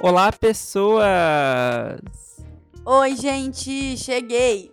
[0.00, 1.02] Olá, pessoas!
[2.84, 4.70] Oi, gente, cheguei!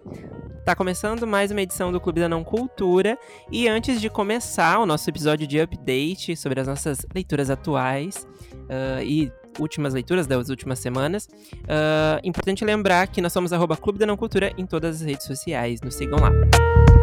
[0.64, 3.18] Tá começando mais uma edição do Clube da Não Cultura
[3.52, 9.02] e antes de começar o nosso episódio de update sobre as nossas leituras atuais uh,
[9.04, 14.06] e últimas leituras das últimas semanas, uh, importante lembrar que nós somos arroba Clube da
[14.06, 16.30] Não Cultura em todas as redes sociais, nos sigam lá.
[16.30, 16.95] Então,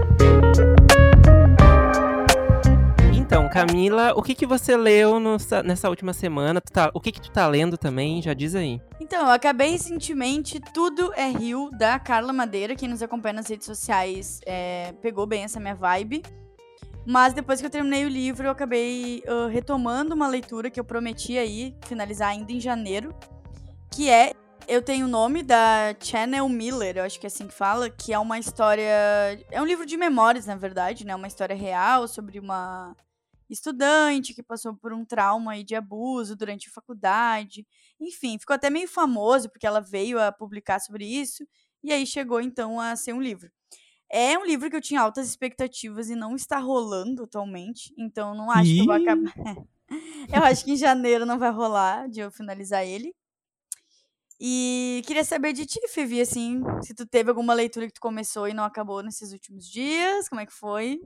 [3.52, 6.60] Camila, o que, que você leu no, nessa última semana?
[6.60, 8.22] Tá, o que, que tu tá lendo também?
[8.22, 8.80] Já diz aí.
[8.98, 12.74] Então, eu acabei recentemente Tudo é Rio, da Carla Madeira.
[12.74, 16.22] Quem nos acompanha nas redes sociais é, pegou bem essa minha vibe.
[17.04, 20.84] Mas depois que eu terminei o livro, eu acabei uh, retomando uma leitura que eu
[20.84, 23.14] prometi aí finalizar ainda em janeiro,
[23.90, 24.32] que é
[24.68, 28.12] eu tenho o nome da Channel Miller, eu acho que é assim que fala, que
[28.12, 28.84] é uma história,
[29.50, 31.14] é um livro de memórias, na verdade, né?
[31.14, 32.94] Uma história real sobre uma
[33.52, 37.66] estudante que passou por um trauma aí de abuso durante a faculdade.
[38.00, 41.46] Enfim, ficou até meio famoso porque ela veio a publicar sobre isso
[41.82, 43.50] e aí chegou então a ser um livro.
[44.10, 48.50] É um livro que eu tinha altas expectativas e não está rolando atualmente, então não
[48.50, 49.34] acho que eu vou acabar.
[50.32, 53.14] eu acho que em janeiro não vai rolar de eu finalizar ele.
[54.38, 58.48] E queria saber de ti, Fivi, assim, se tu teve alguma leitura que tu começou
[58.48, 61.00] e não acabou nesses últimos dias, como é que foi?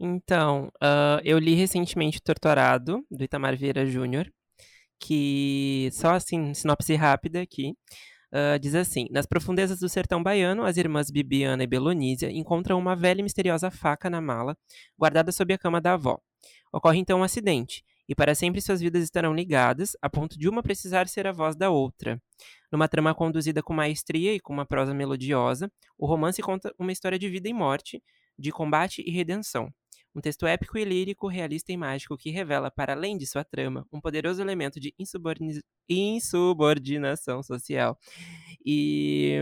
[0.00, 4.28] Então, uh, eu li recentemente Torturado, do Itamar Vieira Júnior,
[4.98, 7.74] que, só assim, sinopse rápida aqui,
[8.32, 12.96] uh, diz assim: Nas profundezas do sertão baiano, as irmãs Bibiana e Belonísia encontram uma
[12.96, 14.56] velha e misteriosa faca na mala,
[14.98, 16.18] guardada sob a cama da avó.
[16.72, 20.62] Ocorre então um acidente, e para sempre suas vidas estarão ligadas, a ponto de uma
[20.62, 22.20] precisar ser a voz da outra.
[22.70, 27.18] Numa trama conduzida com maestria e com uma prosa melodiosa, o romance conta uma história
[27.18, 28.02] de vida e morte,
[28.38, 29.72] de combate e redenção.
[30.14, 33.84] Um texto épico e lírico, realista e mágico que revela, para além de sua trama,
[33.92, 34.94] um poderoso elemento de
[35.88, 37.98] insubordinação social.
[38.64, 39.40] E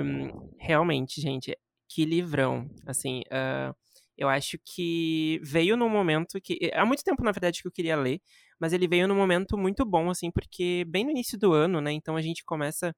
[0.58, 1.54] realmente, gente,
[1.88, 2.70] que livrão.
[2.86, 3.74] Assim, uh,
[4.16, 6.70] eu acho que veio num momento que.
[6.74, 8.20] Há muito tempo, na verdade, que eu queria ler,
[8.58, 11.92] mas ele veio num momento muito bom, assim, porque bem no início do ano, né?
[11.92, 12.94] Então a gente começa.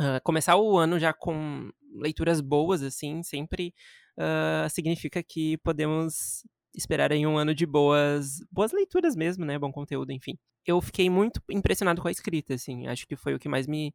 [0.00, 3.72] Uh, começar o ano já com leituras boas, assim, sempre
[4.18, 6.42] uh, significa que podemos
[6.74, 9.58] esperar aí um ano de boas, boas leituras mesmo, né?
[9.58, 10.38] Bom conteúdo, enfim.
[10.66, 12.86] Eu fiquei muito impressionado com a escrita, assim.
[12.86, 13.94] Acho que foi o que mais me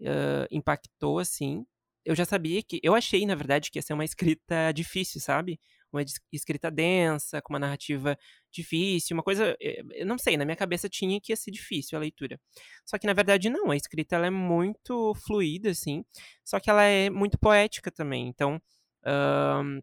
[0.00, 1.66] uh, impactou, assim.
[2.04, 2.80] Eu já sabia que.
[2.82, 5.60] Eu achei, na verdade, que ia ser uma escrita difícil, sabe?
[5.92, 8.18] Uma escrita densa, com uma narrativa
[8.52, 9.56] difícil, uma coisa.
[9.60, 12.40] Eh, eu não sei, na minha cabeça tinha que ia ser difícil a leitura.
[12.84, 13.70] Só que, na verdade, não.
[13.70, 16.04] A escrita ela é muito fluida, assim.
[16.44, 18.28] Só que ela é muito poética também.
[18.28, 18.60] Então.
[19.04, 19.82] Uh,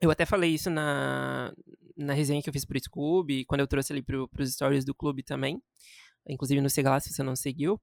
[0.00, 1.52] eu até falei isso na,
[1.96, 4.94] na resenha que eu fiz pro Scooby, quando eu trouxe ali pro, pros stories do
[4.94, 5.60] clube também.
[6.28, 7.80] Inclusive no Siga lá, se você não seguiu.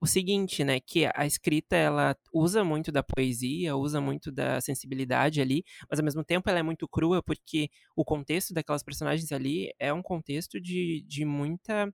[0.00, 5.40] O seguinte, né, que a escrita, ela usa muito da poesia, usa muito da sensibilidade
[5.40, 9.72] ali, mas ao mesmo tempo ela é muito crua, porque o contexto daquelas personagens ali
[9.78, 11.90] é um contexto de, de muita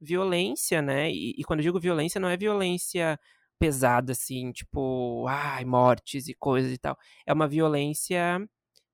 [0.00, 3.18] violência, né, e, e quando eu digo violência, não é violência
[3.58, 6.96] pesada, assim, tipo, ai, mortes e coisas e tal.
[7.26, 8.38] É uma violência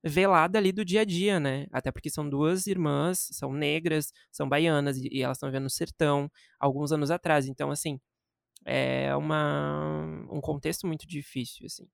[0.05, 1.67] velada ali do dia a dia, né?
[1.73, 6.31] Até porque são duas irmãs, são negras, são baianas e, elas estão vivendo no sertão
[6.61, 7.49] alguns anos atrás.
[7.49, 7.99] Então, assim,
[8.67, 11.87] é uma, um contexto muito difícil, assim.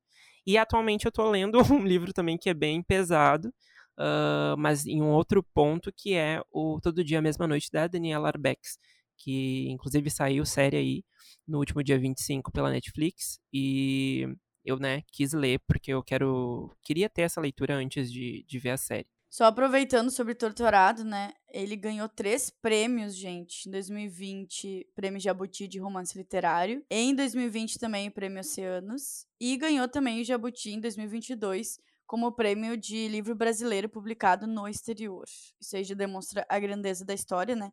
[0.45, 3.49] E atualmente eu tô lendo um livro também que é bem pesado,
[3.97, 8.27] uh, mas em um outro ponto que é o Todo Dia, Mesma Noite, da Daniela
[8.29, 8.77] Arbex,
[9.17, 11.03] que inclusive saiu série aí
[11.47, 14.27] no último dia 25 pela Netflix, e
[14.63, 16.71] eu, né, quis ler porque eu quero.
[16.83, 19.07] Queria ter essa leitura antes de, de ver a série.
[19.29, 21.31] Só aproveitando sobre Torturado, né?
[21.53, 23.67] Ele ganhou três prêmios, gente.
[23.69, 26.83] Em 2020, prêmio Jabuti de romance literário.
[26.89, 29.25] Em 2020 também o prêmio Oceanos.
[29.39, 35.23] E ganhou também o Jabuti em 2022 como prêmio de livro brasileiro publicado no exterior.
[35.61, 37.71] Isso aí já demonstra a grandeza da história, né?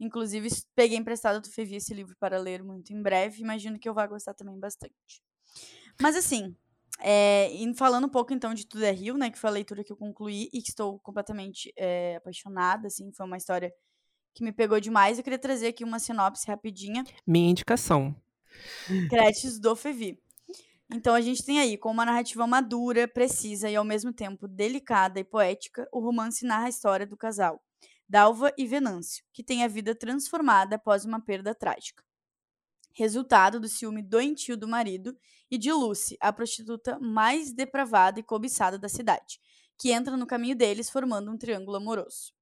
[0.00, 3.42] Inclusive, peguei emprestado do Fevi esse livro para ler muito em breve.
[3.42, 5.22] Imagino que eu vá gostar também bastante.
[6.00, 6.54] Mas assim,
[7.00, 9.92] é, falando um pouco então de Tudo é Rio, né, que foi a leitura que
[9.92, 13.72] eu concluí e que estou completamente é, apaixonada, assim, foi uma história
[14.34, 15.18] que me pegou demais.
[15.18, 17.04] Eu queria trazer aqui uma sinopse rapidinha.
[17.26, 18.14] Minha indicação.
[19.08, 20.20] Créditos do Fevi.
[20.92, 25.18] Então a gente tem aí, com uma narrativa madura, precisa e ao mesmo tempo delicada
[25.18, 27.62] e poética, o romance narra a história do casal,
[28.08, 32.04] Dalva e Venâncio, que tem a vida transformada após uma perda trágica
[32.94, 35.16] resultado do ciúme doentio do marido,
[35.50, 39.38] e de Lucy, a prostituta mais depravada e cobiçada da cidade,
[39.78, 42.32] que entra no caminho deles formando um triângulo amoroso.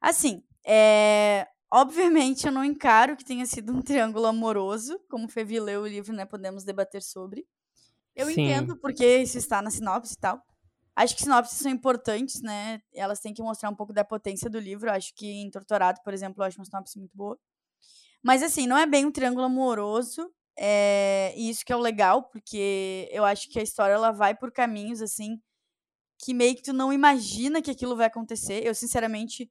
[0.00, 1.46] Assim, é...
[1.72, 6.12] Obviamente, eu não encaro que tenha sido um triângulo amoroso, como Fevi leu o livro,
[6.12, 6.24] né?
[6.24, 7.46] Podemos debater sobre.
[8.16, 8.32] Eu Sim.
[8.32, 10.42] entendo porque isso está na sinopse e tal.
[10.96, 12.82] Acho que sinopses são importantes, né?
[12.92, 14.90] Elas têm que mostrar um pouco da potência do livro.
[14.90, 17.38] Acho que em Torturado, por exemplo, eu acho uma sinopse muito boa.
[18.22, 20.30] Mas, assim, não é bem um triângulo amoroso.
[20.58, 21.32] É...
[21.36, 24.52] E isso que é o legal, porque eu acho que a história ela vai por
[24.52, 25.40] caminhos, assim,
[26.18, 28.66] que meio que tu não imagina que aquilo vai acontecer.
[28.66, 29.50] Eu, sinceramente,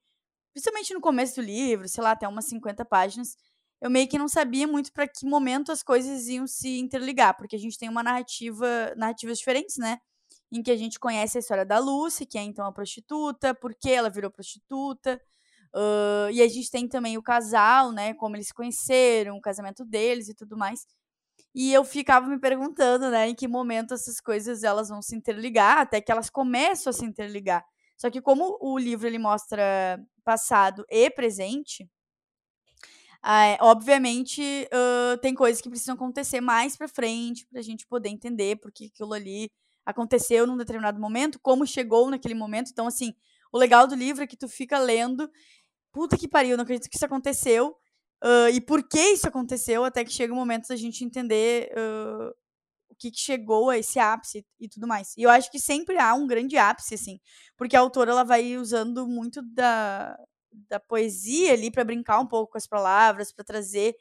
[0.53, 3.35] principalmente no começo do livro, sei lá, até umas 50 páginas,
[3.81, 7.55] eu meio que não sabia muito para que momento as coisas iam se interligar, porque
[7.55, 9.99] a gente tem uma narrativa, narrativas diferentes, né?
[10.51, 13.73] Em que a gente conhece a história da Lucy, que é então a prostituta, por
[13.75, 15.21] que ela virou prostituta.
[15.75, 18.13] Uh, e a gente tem também o casal, né?
[18.15, 20.85] Como eles se conheceram, o casamento deles e tudo mais.
[21.53, 25.79] E eu ficava me perguntando, né, em que momento essas coisas elas vão se interligar,
[25.79, 27.65] até que elas começam a se interligar.
[27.97, 31.89] Só que como o livro ele mostra passado e presente,
[33.25, 38.07] é, obviamente uh, tem coisas que precisam acontecer mais para frente para a gente poder
[38.09, 39.51] entender porque aquilo ali
[39.85, 42.69] aconteceu num determinado momento, como chegou naquele momento.
[42.71, 43.13] Então, assim,
[43.51, 45.29] o legal do livro é que tu fica lendo,
[45.91, 47.75] puta que pariu, não acredito que isso aconteceu.
[48.23, 52.29] Uh, e por que isso aconteceu, até que chega o momento da gente entender uh,
[52.89, 55.15] o que, que, chegou a esse ápice e tudo mais.
[55.15, 57.19] E eu acho que sempre há um grande ápice, assim,
[57.55, 60.19] porque a autora ela vai usando muito da,
[60.51, 63.95] da poesia ali para brincar um pouco com as palavras, para trazer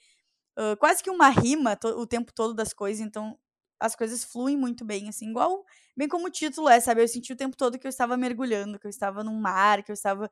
[0.59, 3.39] uh, quase que uma rima o tempo todo das coisas, então
[3.81, 5.65] as coisas fluem muito bem, assim, igual,
[5.97, 7.03] bem como o título é, sabe?
[7.03, 9.93] Eu senti o tempo todo que eu estava mergulhando, que eu estava num mar, que
[9.93, 10.29] eu estava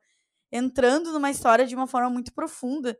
[0.51, 2.97] entrando numa história de uma forma muito profunda.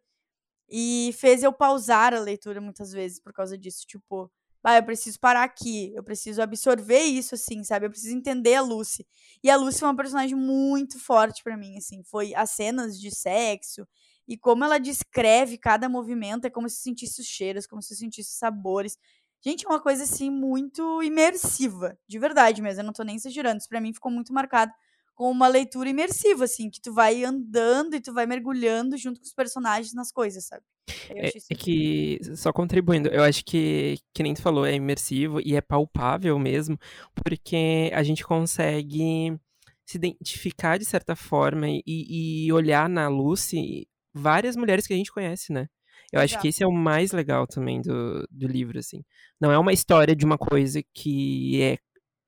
[0.70, 3.86] E fez eu pausar a leitura muitas vezes por causa disso.
[3.88, 4.32] Tipo,
[4.64, 7.86] ah, eu preciso parar aqui, eu preciso absorver isso, assim, sabe?
[7.86, 9.08] Eu preciso entender a Lucy.
[9.44, 12.04] E a Lucy foi uma personagem muito forte para mim, assim.
[12.04, 13.88] Foi as cenas de sexo
[14.28, 18.30] e como ela descreve cada movimento, é como se sentisse os cheiros, como se sentisse
[18.32, 18.98] os sabores.
[19.42, 22.82] Gente, é uma coisa, assim, muito imersiva, de verdade mesmo.
[22.82, 23.60] Eu não tô nem exagerando.
[23.60, 24.74] Isso pra mim ficou muito marcado
[25.18, 29.25] com uma leitura imersiva, assim, que tu vai andando e tu vai mergulhando junto com
[29.25, 30.62] os personagens nas coisas, sabe?
[31.10, 35.56] É, é, que, só contribuindo, eu acho que, que nem tu falou, é imersivo e
[35.56, 36.78] é palpável mesmo,
[37.16, 39.36] porque a gente consegue
[39.88, 45.12] se identificar de certa forma e, e olhar na Lucy várias mulheres que a gente
[45.12, 45.68] conhece, né?
[46.13, 49.04] Eu acho que esse é o mais legal também do, do livro, assim.
[49.42, 51.78] Não é uma história de uma coisa que é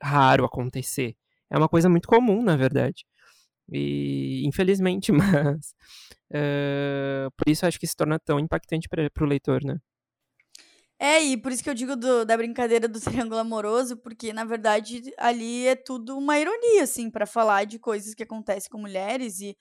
[0.02, 1.16] raro acontecer
[1.52, 3.06] é uma coisa muito comum, na verdade.
[3.72, 5.74] E infelizmente, mas
[6.32, 9.78] uh, por isso acho que se torna tão impactante para o leitor, né?
[11.02, 14.44] É, e por isso que eu digo do, da brincadeira do triângulo amoroso, porque na
[14.44, 19.40] verdade ali é tudo uma ironia, assim, para falar de coisas que acontecem com mulheres
[19.40, 19.58] e,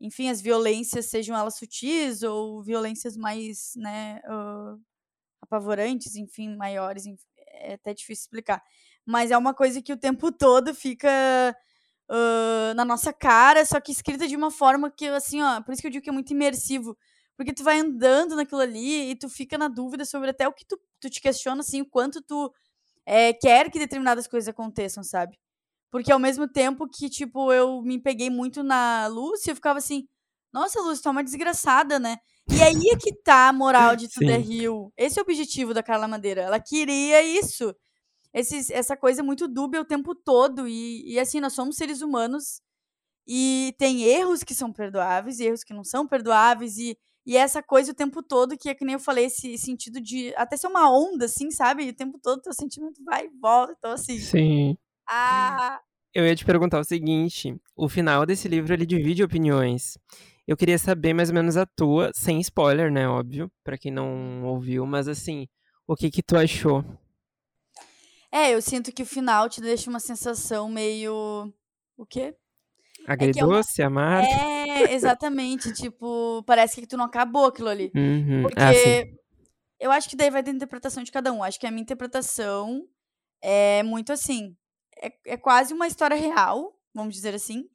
[0.00, 4.80] enfim, as violências, sejam elas sutis ou violências mais, né, uh,
[5.42, 8.62] apavorantes, enfim, maiores, enfim, é até difícil explicar
[9.06, 11.08] mas é uma coisa que o tempo todo fica
[12.10, 15.82] uh, na nossa cara, só que escrita de uma forma que, assim, ó, por isso
[15.82, 16.96] que eu digo que é muito imersivo.
[17.36, 20.64] Porque tu vai andando naquilo ali e tu fica na dúvida sobre até o que
[20.64, 22.52] tu, tu te questiona, assim, o quanto tu
[23.04, 25.36] é, quer que determinadas coisas aconteçam, sabe?
[25.90, 30.06] Porque ao mesmo tempo que, tipo, eu me peguei muito na Lúcia, eu ficava assim,
[30.52, 32.18] nossa, Lúcia, tu é uma desgraçada, né?
[32.50, 34.92] E aí é que tá a moral de Tudo é Rio.
[34.96, 36.42] Esse é o objetivo da Carla Madeira.
[36.42, 37.74] Ela queria isso
[38.34, 40.66] esses, essa coisa muito dúbia o tempo todo.
[40.66, 42.60] E, e assim, nós somos seres humanos
[43.26, 47.92] e tem erros que são perdoáveis, erros que não são perdoáveis, e, e essa coisa
[47.92, 50.90] o tempo todo, que é que nem eu falei, esse sentido de até ser uma
[50.90, 51.88] onda, assim, sabe?
[51.88, 53.74] O tempo todo teu sentimento vai e volta.
[53.78, 54.18] Então, assim.
[54.18, 54.76] Sim.
[55.08, 55.80] Ah.
[56.12, 59.96] Eu ia te perguntar o seguinte: o final desse livro ele divide opiniões.
[60.46, 63.08] Eu queria saber mais ou menos a tua, sem spoiler, né?
[63.08, 65.48] Óbvio, para quem não ouviu, mas assim,
[65.86, 66.84] o que que tu achou?
[68.34, 71.54] É, eu sinto que o final te deixa uma sensação meio.
[71.96, 72.34] O quê?
[73.06, 74.02] Agridoce, é, é uma...
[74.02, 74.28] amargo.
[74.28, 75.72] É, exatamente.
[75.72, 77.92] tipo, parece que tu não acabou aquilo ali.
[77.94, 78.42] Uhum.
[78.42, 79.16] Porque ah,
[79.78, 81.44] eu acho que daí vai da interpretação de cada um.
[81.44, 82.84] Acho que a minha interpretação
[83.40, 84.56] é muito assim.
[85.00, 87.68] É, é quase uma história real, vamos dizer assim.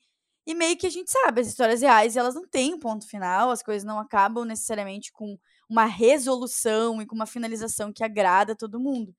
[0.46, 3.50] E meio que a gente sabe, as histórias reais, elas não têm um ponto final,
[3.50, 5.38] as coisas não acabam necessariamente com
[5.70, 9.16] uma resolução e com uma finalização que agrada todo mundo.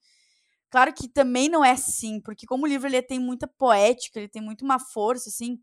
[0.70, 4.28] Claro que também não é assim, porque como o livro ele tem muita poética, ele
[4.28, 5.60] tem muito uma força, assim,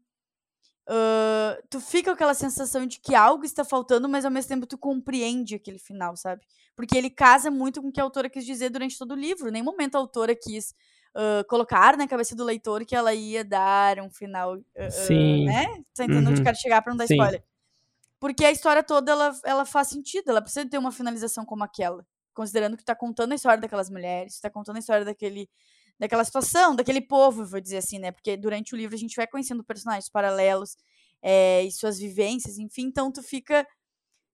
[0.89, 4.65] uh, tu fica com aquela sensação de que algo está faltando, mas ao mesmo tempo
[4.65, 6.41] tu compreende aquele final, sabe?
[6.75, 9.47] Porque ele casa muito com o que a autora quis dizer durante todo o livro.
[9.47, 10.75] Em nenhum momento a autora quis
[11.15, 15.45] uh, colocar na cabeça do leitor que ela ia dar um final, uh, Sim.
[15.45, 15.65] né?
[15.95, 16.31] Tá entendendo uhum.
[16.33, 17.15] onde quero chegar pra não dar Sim.
[17.15, 17.43] spoiler.
[18.19, 22.05] Porque a história toda, ela, ela faz sentido, ela precisa ter uma finalização como aquela.
[22.37, 25.49] Considerando que tá contando a história daquelas mulheres, tá contando a história daquele,
[25.97, 28.11] daquela situação, daquele povo, vou dizer assim, né?
[28.11, 30.77] Porque durante o livro a gente vai conhecendo personagens paralelos
[31.19, 33.67] é, e suas vivências, enfim, então tu fica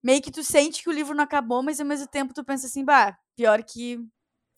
[0.02, 2.66] meio que tu sente que o livro não acabou, mas ao mesmo tempo tu pensa
[2.66, 3.98] assim, bah, pior que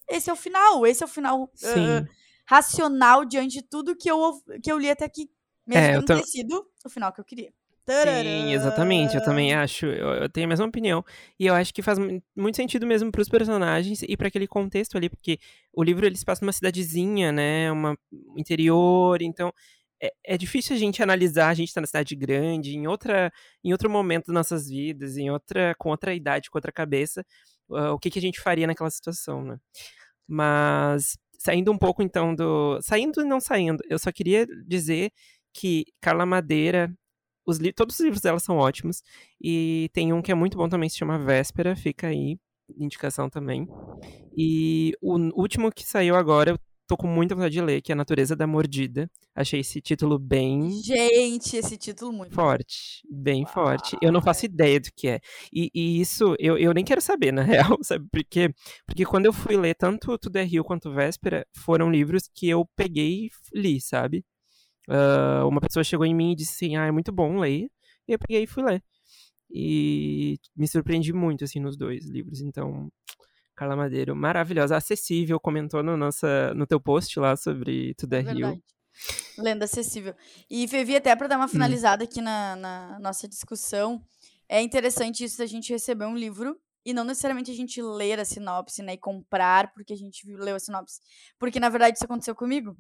[0.09, 2.09] esse é o final, esse é o final uh,
[2.49, 5.31] racional diante de tudo que eu, que eu li até aqui.
[5.65, 7.55] Mesmo é, que não sido o final que eu queria.
[7.89, 9.15] Sim, exatamente.
[9.15, 9.87] Eu também acho.
[9.87, 11.05] Eu, eu, tenho a mesma opinião.
[11.39, 11.99] E eu acho que faz
[12.37, 15.39] muito sentido mesmo para os personagens e para aquele contexto ali, porque
[15.73, 17.71] o livro ele se passa numa cidadezinha, né?
[17.71, 19.23] Uma um interior.
[19.23, 19.53] Então
[20.03, 21.49] é, é, difícil a gente analisar.
[21.49, 23.33] A gente está na cidade grande, em outra,
[23.65, 27.25] em outro momento das nossas vidas, em outra, com outra idade, com outra cabeça,
[27.71, 29.59] uh, o que, que a gente faria naquela situação, né?
[30.29, 35.13] Mas saindo um pouco então do, saindo e não saindo, eu só queria dizer
[35.53, 36.93] que Carla Madeira
[37.47, 39.03] os todos os livros dela são ótimos.
[39.41, 42.39] E tem um que é muito bom também, se chama Véspera, fica aí,
[42.77, 43.67] indicação também.
[44.37, 47.95] E o último que saiu agora, eu tô com muita vontade de ler, que é
[47.95, 49.11] A Natureza da Mordida.
[49.35, 50.71] Achei esse título bem.
[50.83, 53.03] Gente, esse título muito forte.
[53.11, 53.53] Bem Uau.
[53.53, 53.97] forte.
[54.01, 55.21] Eu não faço ideia do que é.
[55.53, 58.07] E, e, isso, eu, eu nem quero saber, na real, sabe?
[58.11, 58.53] Porque,
[58.87, 62.65] porque quando eu fui ler tanto Tudo é Rio quanto Véspera, foram livros que eu
[62.77, 64.25] peguei e li, sabe?
[64.89, 67.71] Uh, uma pessoa chegou em mim e disse assim, ah, é muito bom ler.
[68.09, 68.83] E eu peguei e fui ler.
[69.51, 72.41] E me surpreendi muito, assim, nos dois livros.
[72.41, 72.91] Então,
[73.55, 78.33] Carla Madeiro, maravilhosa, acessível, comentou no, nossa, no teu post lá sobre Tudo é, é
[78.33, 78.63] Rio.
[79.39, 80.15] Lenda acessível.
[80.51, 81.49] E, Fevi, até para dar uma hum.
[81.49, 82.07] finalizada hum.
[82.07, 84.03] aqui na, na nossa discussão,
[84.49, 88.25] é interessante isso da gente receber um livro e não necessariamente a gente ler a
[88.25, 91.01] sinopse, né, e comprar porque a gente leu a sinopse.
[91.37, 92.77] Porque, na verdade, isso aconteceu comigo.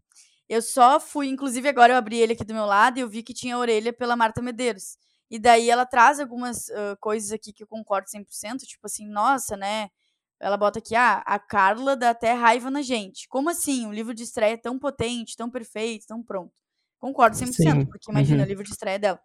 [0.48, 3.22] Eu só fui, inclusive agora eu abri ele aqui do meu lado e eu vi
[3.22, 4.96] que tinha orelha pela Marta Medeiros.
[5.28, 9.56] E daí ela traz algumas uh, coisas aqui que eu concordo 100%, tipo assim, nossa,
[9.56, 9.88] né?
[10.38, 13.26] Ela bota aqui, ah, a Carla dá até raiva na gente.
[13.28, 13.86] Como assim?
[13.86, 16.52] Um livro de estreia é tão potente, tão perfeito, tão pronto.
[16.98, 17.86] Concordo 100%, Sim.
[17.86, 18.44] porque imagina, uhum.
[18.44, 19.20] o livro de estreia dela.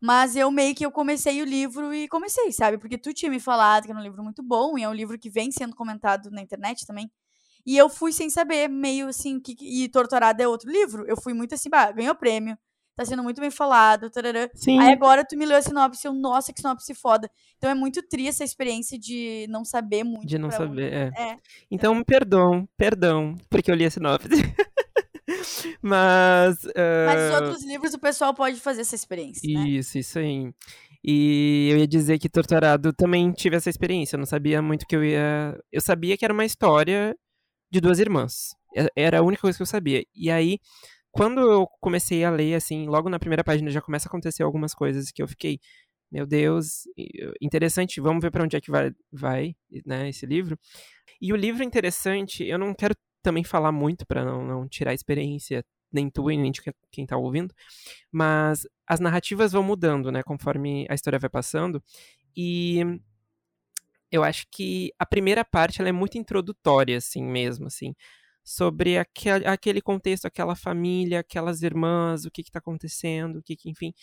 [0.00, 2.76] Mas eu meio que eu comecei o livro e comecei, sabe?
[2.78, 5.18] Porque tu tinha me falado que era um livro muito bom e é um livro
[5.18, 7.10] que vem sendo comentado na internet também.
[7.64, 11.04] E eu fui sem saber, meio assim, que, e Torturada é outro livro.
[11.06, 12.58] Eu fui muito assim, bah, ganhou prêmio,
[12.96, 14.50] tá sendo muito bem falado, tarará.
[14.54, 14.78] Sim.
[14.78, 17.30] Aí agora tu me leu a sinopse, eu, nossa, que sinopse foda.
[17.56, 20.26] Então é muito triste essa experiência de não saber muito.
[20.26, 21.10] De não saber, é.
[21.16, 21.36] é.
[21.70, 22.04] Então, é.
[22.04, 24.28] perdão, perdão, porque eu li a sinopse.
[25.80, 26.64] Mas.
[26.64, 27.06] Uh...
[27.06, 29.42] Mas outros livros o pessoal pode fazer essa experiência.
[29.48, 29.68] Né?
[29.68, 30.00] Isso, né?
[30.00, 30.52] isso aí.
[31.04, 34.14] E eu ia dizer que Torturado também tive essa experiência.
[34.14, 35.58] Eu não sabia muito que eu ia.
[35.70, 37.16] Eu sabia que era uma história
[37.72, 38.54] de duas irmãs.
[38.94, 40.04] Era a única coisa que eu sabia.
[40.14, 40.58] E aí,
[41.10, 44.74] quando eu comecei a ler, assim, logo na primeira página já começa a acontecer algumas
[44.74, 45.58] coisas que eu fiquei,
[46.10, 46.82] meu Deus,
[47.40, 50.58] interessante, vamos ver para onde é que vai, vai né, esse livro.
[51.18, 54.94] E o livro interessante, eu não quero também falar muito para não, não tirar a
[54.94, 56.60] experiência nem tu nem de
[56.90, 57.54] quem tá ouvindo,
[58.10, 61.82] mas as narrativas vão mudando, né, conforme a história vai passando.
[62.36, 62.82] E
[64.12, 67.94] eu acho que a primeira parte ela é muito introdutória, assim mesmo, assim,
[68.44, 73.70] sobre aquele, aquele contexto, aquela família, aquelas irmãs, o que está acontecendo, o que, que
[73.70, 73.94] enfim.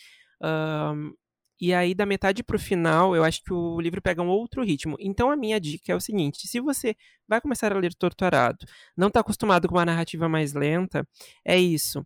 [0.42, 1.14] Um,
[1.60, 4.64] e aí, da metade para o final, eu acho que o livro pega um outro
[4.64, 4.96] ritmo.
[4.98, 6.96] Então, a minha dica é o seguinte: se você
[7.28, 8.64] vai começar a ler Torturado,
[8.96, 11.06] não está acostumado com uma narrativa mais lenta,
[11.44, 12.04] é isso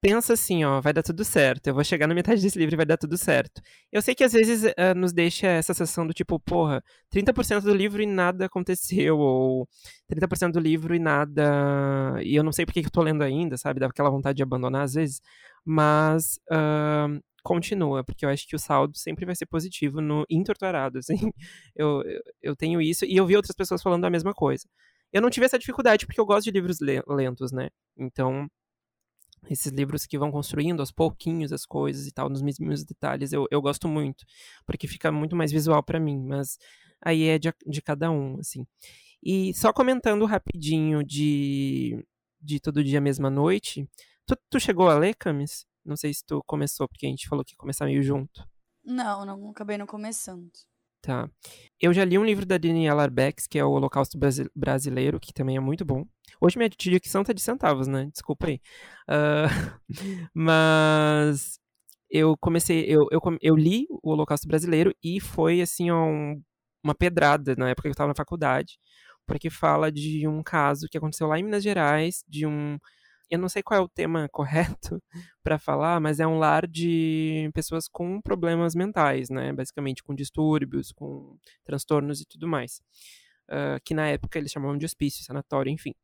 [0.00, 1.66] pensa assim, ó, vai dar tudo certo.
[1.66, 3.60] Eu vou chegar na metade desse livro e vai dar tudo certo.
[3.92, 7.74] Eu sei que às vezes uh, nos deixa essa sensação do tipo, porra, 30% do
[7.74, 9.68] livro e nada aconteceu, ou
[10.10, 12.20] 30% do livro e nada.
[12.22, 13.80] E eu não sei porque que eu tô lendo ainda, sabe?
[13.80, 15.20] Dá aquela vontade de abandonar às vezes.
[15.64, 16.38] Mas.
[16.50, 21.16] Uh, continua, porque eu acho que o saldo sempre vai ser positivo no Intorturado, assim.
[21.76, 22.02] Eu,
[22.42, 24.66] eu tenho isso, e eu vi outras pessoas falando a mesma coisa.
[25.12, 27.68] Eu não tive essa dificuldade porque eu gosto de livros lentos, né?
[27.96, 28.48] Então,
[29.50, 33.46] esses livros que vão construindo aos pouquinhos as coisas e tal, nos mínimos detalhes, eu,
[33.50, 34.24] eu gosto muito,
[34.64, 36.58] porque fica muito mais visual para mim, mas
[37.04, 38.66] aí é de, de cada um, assim.
[39.22, 42.04] E só comentando rapidinho de,
[42.40, 43.88] de Todo Dia Mesma Noite,
[44.26, 45.66] tu, tu chegou a ler, Camis?
[45.84, 48.44] Não sei se tu começou, porque a gente falou que ia começar meio junto.
[48.84, 50.50] Não, não acabei não começando.
[51.06, 51.30] Tá.
[51.80, 54.18] Eu já li um livro da Daniela Arbex, que é o Holocausto
[54.52, 56.04] Brasileiro, que também é muito bom.
[56.40, 58.08] Hoje minha dicção tá de centavos, né?
[58.12, 58.60] Desculpa aí.
[59.08, 59.78] Uh,
[60.34, 61.60] mas
[62.10, 66.42] eu comecei, eu, eu, eu, li o Holocausto Brasileiro e foi, assim, um,
[66.82, 68.76] uma pedrada na época que eu estava na faculdade,
[69.24, 72.78] porque fala de um caso que aconteceu lá em Minas Gerais, de um
[73.30, 75.02] eu não sei qual é o tema correto
[75.42, 79.52] para falar, mas é um lar de pessoas com problemas mentais, né?
[79.52, 82.80] Basicamente com distúrbios, com transtornos e tudo mais.
[83.48, 85.94] Uh, que na época eles chamavam de hospício, sanatório, enfim.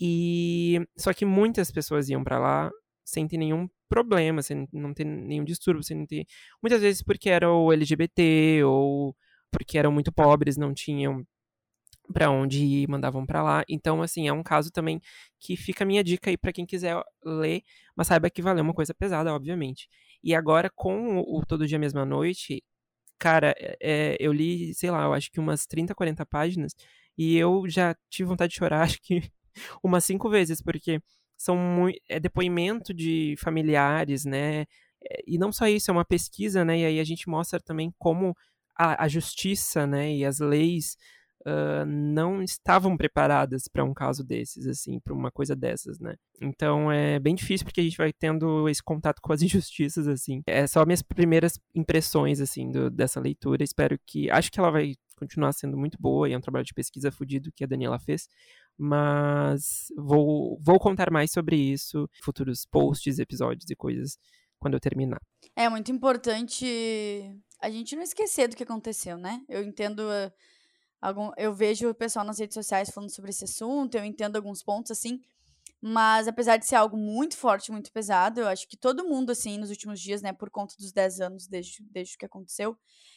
[0.00, 2.70] E só que muitas pessoas iam para lá
[3.04, 6.26] sem ter nenhum problema, sem não ter nenhum distúrbio, sem ter
[6.62, 9.16] muitas vezes porque eram LGBT ou
[9.52, 11.24] porque eram muito pobres, não tinham
[12.12, 13.64] para onde ir, mandavam para lá.
[13.68, 15.00] Então, assim, é um caso também
[15.40, 17.62] que fica a minha dica aí para quem quiser ler,
[17.96, 19.88] mas saiba que valeu uma coisa pesada, obviamente.
[20.22, 22.62] E agora, com o Todo Dia Mesma Noite,
[23.18, 26.74] cara, é, eu li, sei lá, eu acho que umas 30, 40 páginas,
[27.16, 29.22] e eu já tive vontade de chorar, acho que
[29.82, 31.00] umas cinco vezes, porque
[31.36, 34.62] são muito, é depoimento de familiares, né?
[35.02, 36.80] É, e não só isso, é uma pesquisa, né?
[36.80, 38.34] E aí a gente mostra também como
[38.76, 40.14] a, a justiça, né?
[40.14, 40.96] E as leis
[41.46, 46.16] uh, não estavam preparadas para um caso desses, assim, para uma coisa dessas, né?
[46.40, 50.42] Então é bem difícil porque a gente vai tendo esse contato com as injustiças, assim.
[50.46, 53.62] É só minhas primeiras impressões, assim, do, dessa leitura.
[53.62, 54.30] Espero que.
[54.30, 57.52] Acho que ela vai continuar sendo muito boa e é um trabalho de pesquisa fudido
[57.54, 58.28] que a Daniela fez.
[58.76, 64.18] Mas vou, vou contar mais sobre isso, futuros posts, episódios e coisas
[64.58, 65.20] quando eu terminar.
[65.54, 66.66] É muito importante
[67.60, 69.42] a gente não esquecer do que aconteceu, né?
[69.48, 70.32] Eu entendo uh,
[71.04, 74.62] algum, eu vejo o pessoal nas redes sociais falando sobre esse assunto, eu entendo alguns
[74.62, 75.20] pontos assim,
[75.80, 79.58] mas apesar de ser algo muito forte, muito pesado, eu acho que todo mundo, assim,
[79.58, 82.74] nos últimos dias, né, por conta dos 10 anos desde, desde que aconteceu,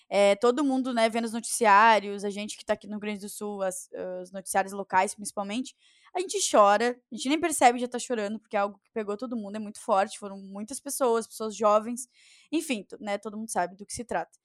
[0.10, 3.22] é, todo mundo, né, vendo os noticiários, a gente que tá aqui no Rio Grande
[3.22, 3.89] do Sul, as,
[4.22, 5.74] os noticiários locais principalmente,
[6.13, 9.15] a gente chora, a gente nem percebe já tá chorando, porque é algo que pegou
[9.15, 12.10] todo mundo, é muito forte, foram muitas pessoas, pessoas jovens,
[12.51, 14.38] enfim, né, todo mundo sabe do que se trata.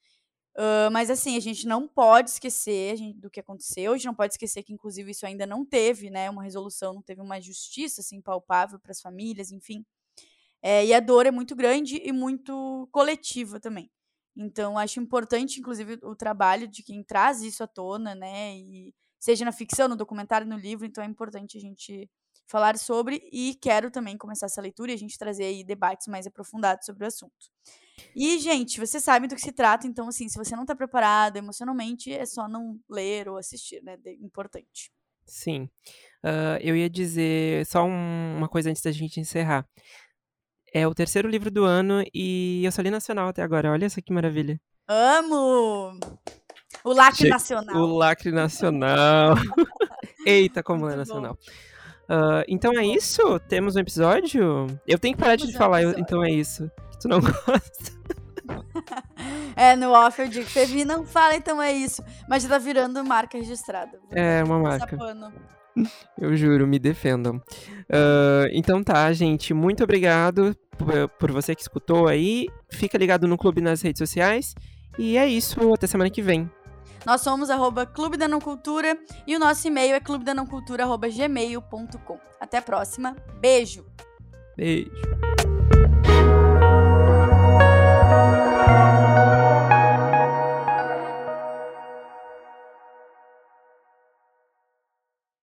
[0.55, 4.13] Uh, mas assim, a gente não pode esquecer gente, do que aconteceu, a gente não
[4.13, 6.29] pode esquecer que, inclusive, isso ainda não teve, né?
[6.29, 9.83] Uma resolução, não teve uma justiça assim, palpável para as famílias, enfim.
[10.61, 13.91] É, e a dor é muito grande e muito coletiva também.
[14.35, 18.55] Então, acho importante, inclusive, o trabalho de quem traz isso à tona, né?
[18.57, 22.09] E seja na ficção, no documentário, no livro, então é importante a gente
[22.47, 26.27] falar sobre e quero também começar essa leitura e a gente trazer aí debates mais
[26.27, 27.51] aprofundados sobre o assunto.
[28.15, 31.37] E, gente, você sabe do que se trata, então, assim, se você não tá preparado
[31.37, 33.97] emocionalmente, é só não ler ou assistir, né?
[34.05, 34.91] É importante.
[35.25, 35.69] Sim.
[36.23, 39.65] Uh, eu ia dizer só um, uma coisa antes da gente encerrar.
[40.73, 43.71] É o terceiro livro do ano e eu sou ali nacional até agora.
[43.71, 44.59] Olha só que maravilha.
[44.87, 45.99] Amo!
[46.83, 47.75] O lacre che nacional.
[47.75, 49.35] O lacre nacional.
[50.25, 51.37] Eita, como Muito é nacional.
[52.03, 53.39] Uh, então é isso?
[53.47, 54.67] Temos um episódio?
[54.87, 56.69] Eu tenho que parar Temos de um falar, eu, então é isso.
[56.99, 57.93] Tu não gosta?
[59.55, 62.03] é, no off eu digo, Fevi não fala, então é isso.
[62.27, 63.99] Mas já tá virando marca registrada.
[64.11, 64.97] É, uma marca.
[66.19, 67.37] Eu juro, me defendam.
[67.37, 69.53] Uh, então tá, gente.
[69.53, 72.47] Muito obrigado por, por você que escutou aí.
[72.69, 74.53] Fica ligado no clube nas redes sociais.
[74.97, 76.49] E é isso, até semana que vem.
[77.05, 82.19] Nós somos arroba Clube da Não Cultura e o nosso e-mail é clubedanãocultura.gmail.com.
[82.39, 83.15] Até a próxima.
[83.39, 83.85] Beijo!
[84.55, 84.91] Beijo!